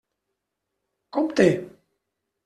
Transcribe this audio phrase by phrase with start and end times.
[1.15, 1.47] Compte!